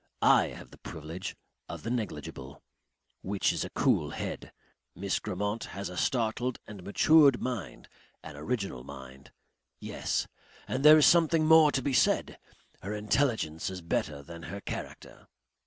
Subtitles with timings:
[0.23, 1.35] I have the privilege
[1.69, 2.63] of the negligible
[3.21, 4.51] which is a cool head.
[4.95, 7.87] Miss Grammont has a startled and matured mind,
[8.23, 9.31] an original mind.
[9.79, 10.27] Yes.
[10.67, 12.39] And there is something more to be said.
[12.81, 15.27] Her intelligence is better than her character."